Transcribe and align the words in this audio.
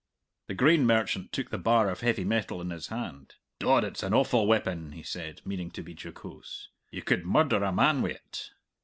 The 0.47 0.55
grain 0.55 0.87
merchant 0.87 1.31
took 1.31 1.51
the 1.51 1.59
bar 1.59 1.87
of 1.87 2.01
heavy 2.01 2.23
metal 2.25 2.59
in 2.59 2.71
his 2.71 2.87
hand. 2.87 3.35
"Dod, 3.59 3.83
it's 3.83 4.01
an 4.01 4.15
awful 4.15 4.47
weapon," 4.47 4.93
he 4.93 5.03
said, 5.03 5.41
meaning 5.45 5.69
to 5.73 5.83
be 5.83 5.93
jocose. 5.93 6.69
"You 6.89 7.03
could 7.03 7.23
murder 7.23 7.63
a 7.63 7.71
man 7.71 8.01
wi't." 8.01 8.49